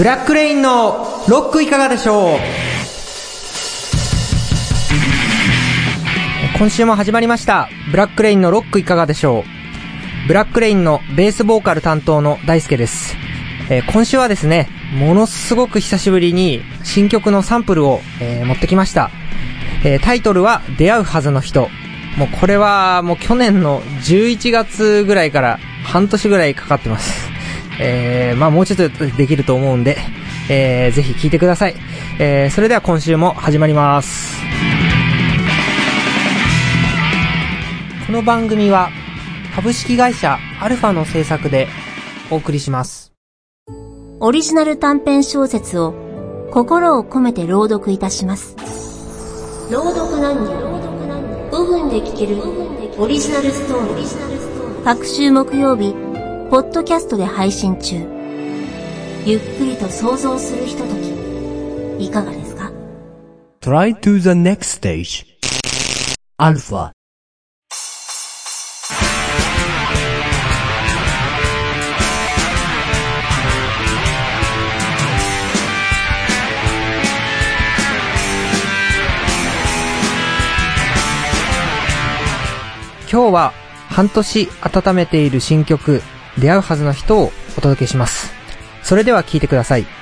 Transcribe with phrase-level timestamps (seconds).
[0.00, 2.38] ブラックレインのロックいかがでしょう？
[6.56, 7.68] 今週も始まりました。
[7.90, 10.26] ブラックレインのロックいかがでしょう？
[10.26, 13.14] ブラックレインのベースボーカル担当の大輔です。
[13.68, 19.10] えー今週はですね、ものすごく久しぶりに新曲のサンプルを、えー持ってきました。
[19.84, 21.68] えータイトルは出会うはずの人。
[22.16, 27.29] もうこれはもう去年の11月ぐらいから半年ぐらいかかってます。
[27.82, 29.96] えー、まあもうちょっとできると思うんで、
[30.50, 31.74] えー、ぜひ聴いてください。
[32.18, 34.38] えー、それでは今週も始まります。
[38.06, 38.90] この番組は
[39.54, 41.68] 株式会社アルファの制作で
[42.30, 43.12] お送りします。
[44.20, 45.94] オリジナル短編小説を
[46.52, 48.56] 心を込めて朗読いたします。
[49.70, 50.52] 朗読何人
[51.50, 52.36] 5分で聞ける
[52.98, 54.84] オリジナルストーリー。
[54.84, 55.94] 各週木曜日、
[56.50, 57.94] ポッドキャストで配信中。
[59.24, 62.72] ゆっくりと想像するひととき、いかがですか
[63.60, 65.24] ？Try to the next stage.
[66.38, 66.90] Alpha.
[83.08, 83.52] 今日は
[83.88, 86.02] 半年温めている新曲、
[86.40, 88.32] 出会うはずの人をお届けします。
[88.82, 89.99] それでは聴いてください。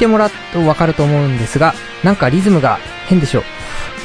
[0.00, 3.44] てもらうとわかると思うんですが、なんかリズムが変でしょう。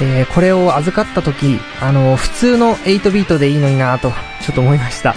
[0.02, 4.12] えー、これを預かった時、あの、普通の8ビートでいいのになぁと、
[4.42, 5.16] ちょっと思いました。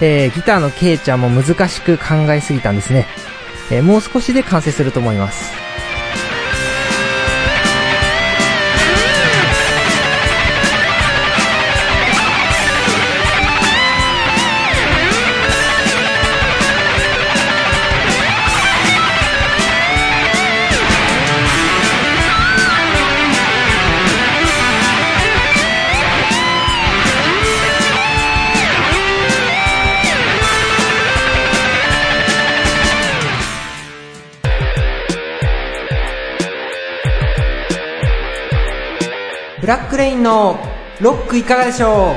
[0.00, 3.06] えー、ギターのケイちゃんも難しく考えすぎたんですね。
[3.70, 5.63] えー、もう少しで完成すると思います。
[39.64, 40.58] ブラックレインの
[41.00, 42.14] ロックいかがでしょう、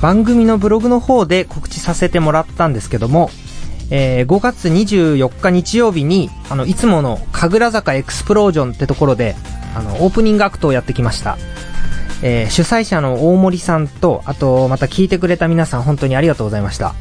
[0.00, 3.28] 番組のブログの方で告知させてもらったんですけども、
[3.90, 9.36] えー5月24日日曜日に、あの、いつもの神楽坂エクスプロージョンってところで、
[9.74, 11.38] あの、オープニングアクトをやってきました。
[12.22, 16.94] えー主催者の大森さんと、あと、また聞いてくれた皆さん本当にありがとうございました。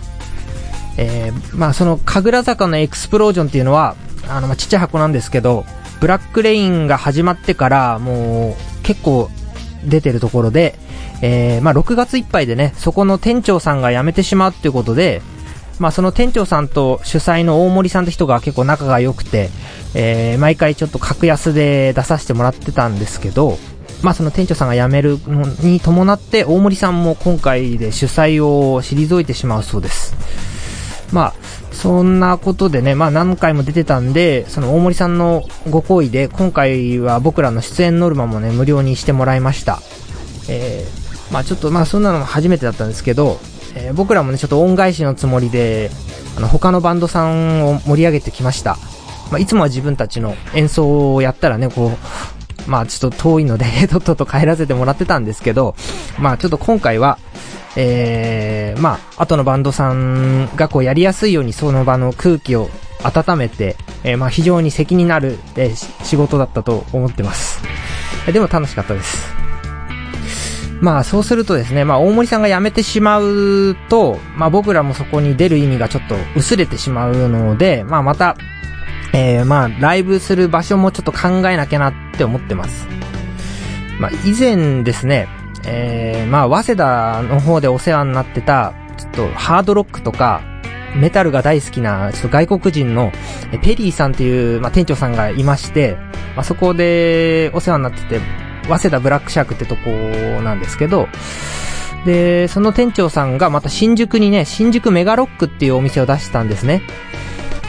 [0.98, 3.96] えーまあその、神楽坂のエクスプロージョンっていうのは、
[4.28, 5.66] あの、まあちっちゃい箱なんですけど、
[6.00, 9.30] ブラックレインが始まってから、もう、結構
[9.84, 10.78] 出てるところで、
[11.22, 15.22] えーまあ6月いっぱいでね、そこの店長さんが辞めてしまうっていうことで、
[15.80, 19.50] まあその店長さんと主催の大森さんって人が結構仲が良くて、
[19.96, 23.58] えー毎回ちょっと格安で出させてもらってたんですけど、
[24.02, 30.16] まあその店長さんが辞めるのに伴って、大森さんも今回で主催を退いてしまうそうです。
[31.12, 31.34] まあ、
[31.72, 39.80] そんなことでね、まあ何回も出てたんで、その大森さんのご好意で、今回は僕らの出演ノルマもね、無料にしてもらいました。
[40.48, 43.40] えー、まあちょっとまあそんなのも初めてだったんですけど、
[43.76, 45.90] えー僕らもね、ちょっと恩返しのつもりで、
[46.38, 48.78] あの、他のバンドさんを盛り上げてきました。
[49.32, 51.92] まあ、いつもは自分たちの演奏をやったらね、こ
[52.68, 55.76] う、まあ、ちょっと遠いので、 とっとと帰らせてもらってたんですけど、
[56.18, 57.18] まあ、ちょっと今回は、
[57.76, 62.70] えー、まあ、後のバンドさんがこうやりやすいようにその場の空気を
[63.04, 67.62] 温めて、えー、まあ、非常に責任のある、えー仕事だったと思ってます。
[68.32, 69.39] でも楽しかったです。
[70.82, 78.36] まあそうするとですね、まあ大森さんが辞めてしまうと、まあ僕らもそこに出る意味がちょっと薄れてしまうので、まあまた、
[79.14, 82.88] えー、まあライブする場所もちょっと考えなきゃなって思ってます。
[84.00, 85.28] まあ以前ですね、
[85.66, 90.42] えー、まあ早稲田の方でお世話になってた、ちょっとハードロックとか、
[90.96, 93.12] メタルが大好きな、ちょっと外国人の、
[93.62, 95.98] ペリーさんっていう、まあ、店長さんがいまして、
[96.36, 98.20] まあ、そこでお世話になってて、
[98.70, 101.08] 早稲田ブラックシャークってとこなんですけど、
[102.06, 106.82] で、その店長さんがまた新宿にね、新宿メガロックっていうお店を出したんですね。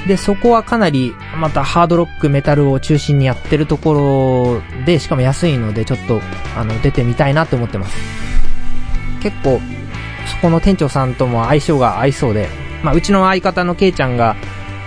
[0.06, 6.20] で、そこはかなり、またハードロック、メタルを中心にやってるところで、しかも安いので、ちょっと、
[6.56, 7.96] あの、出てみたいなと思ってます。
[9.23, 9.61] 結構、
[10.26, 12.49] そこの店長さんとも相性が合いそうで、
[12.82, 14.37] まあ、うちの相方のケイちゃんが、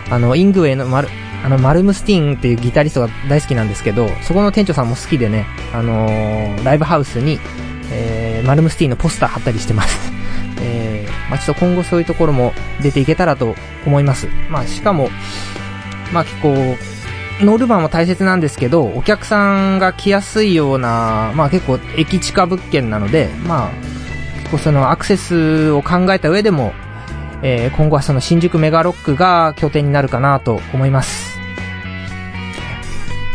[0.09, 1.09] あの、イングウェイのマル、
[1.43, 7.39] あの、マルムスティーンっていうギタリストが大好きなんですけど、そこの店長さんも好きでね、あのーライブハウスに、
[7.91, 10.11] えー、マルムスティーンのポスター貼ったりしてます。
[10.61, 13.55] えー、まあ、ちょっと今後そういうところも出ていけたらと
[13.85, 14.29] 思います。
[14.49, 15.09] まあ、しかも、
[16.13, 16.77] まあ、結構、
[17.41, 23.69] ノルマも大切なんですけど、お客さんが来やすいような、まあ結構駅近物件なので、まあ、
[24.37, 26.73] 結構そのアクセスを考えた上でも、
[27.41, 31.32] えー今後はその新宿メガロックが拠点になるかなと思います。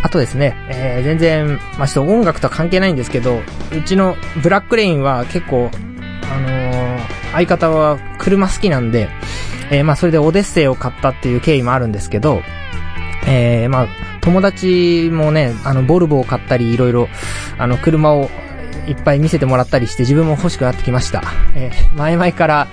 [0.02, 3.40] あとですね、えー全然、まあ、ちょっと音楽とは関係ないんですけど、
[3.76, 5.70] うちのブラックレインは結構、
[6.30, 6.78] あのー
[7.32, 9.08] 相方は車好きなんで、
[9.70, 12.42] えーまあ、それでオデッセイを買ったっていう経緯もあるんですけど、
[13.26, 13.86] えーまあ、
[14.22, 17.08] 友達もね、あの、ボルボを買ったり、いろいろ、
[17.58, 18.30] あの、車を
[18.86, 21.22] いっぱい見せてもらったりして、自分も欲しくなってきました。
[21.54, 22.68] えー前々から、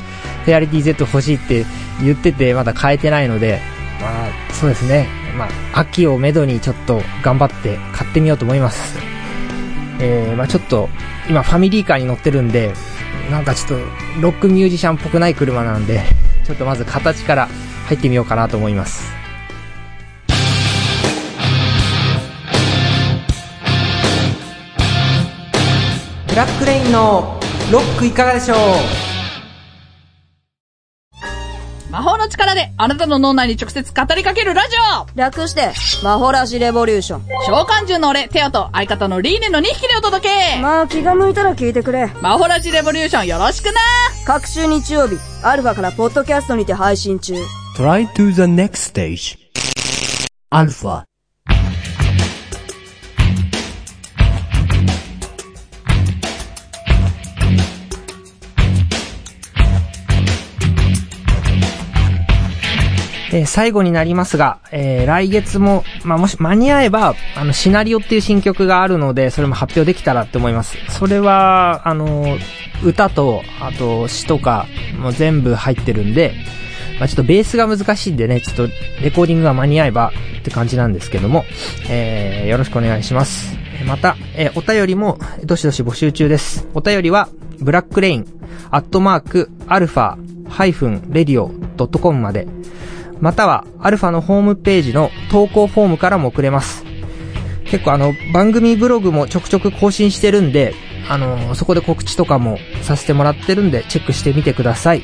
[0.45, 1.65] フェアリティ Z 欲しいって
[2.01, 3.59] 言ってて、まだ買えてないので、
[3.99, 5.07] まあ、そうですね。
[5.35, 8.97] まあ、秋をめどにちょっと頑張って買ってみようと思います。
[9.99, 10.89] えー、まあちょっと、
[11.29, 12.73] 今ファミリーカーに乗ってるんで、
[13.29, 13.85] なんかちょっと、
[14.21, 16.03] ロックミュージシャンっぽくない車なんで、
[16.45, 17.49] ちょっとまず形から
[17.87, 19.13] 入ってみようかなと思います。
[26.27, 27.39] ブラックレインの
[27.71, 28.57] ロックいかがでしょう？
[31.95, 35.71] 魔法の力であなたの脳内に直接語りかけるラジオ略して、
[36.03, 37.21] マホラジレボリューション。
[37.47, 42.07] 召喚獣の俺、テオと相方のリーネの2匹でお届けまあ気が向いたら聞いてくれ。
[42.21, 43.79] 魔法ラジレボリューションよろしくな
[44.25, 47.35] 各週日曜日、アルファからポッドキャストにて配信中。
[47.77, 49.37] Try to the next stage.
[50.51, 51.05] Alpha.
[63.35, 70.77] えー最後になりますが、えー来月も、まあ、もし間に合えば、あの、シナリオっていう新曲があるので、それも発表できたらって思います。
[70.89, 72.37] それは、あの、
[72.83, 74.67] 歌と、あと詩とか、
[74.99, 76.33] も全部入ってるんで、
[76.99, 78.67] まあ、ちょっとベースが難しいんでね、ちょっと
[79.03, 81.43] レコーディングが間に合えばって感じなんですけども、
[81.89, 83.57] えーよろしくお願いします。
[83.85, 86.67] また、えーお便りも、どしどし募集中です。
[86.73, 87.27] お便りは、
[87.59, 88.25] ブラックレイン、
[88.71, 90.15] アットマーク、アルファ、
[90.49, 92.47] ハイフン、レディオ、ドットコムまで、
[93.19, 96.83] または、アルファのホームページの投稿フォームからも送れます。
[97.65, 100.75] 結構あの、番組ブログもちょくちょく更新してるんで、
[101.09, 105.01] あの、そこで告知とかもさせてもらってるんで、チェックしてみてください。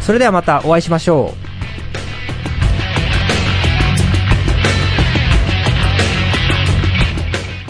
[0.00, 1.54] それではまたお会いしましょう。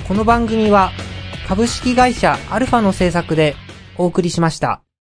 [0.06, 0.92] この番組は、
[1.48, 3.56] 株式会社アルファの制作で
[3.96, 4.84] お送りしました。